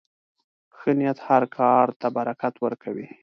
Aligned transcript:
ښه 0.77 0.89
نیت 0.99 1.19
هر 1.27 1.43
کار 1.57 1.85
ته 1.99 2.07
برکت 2.17 2.53
ورکوي. 2.63 3.07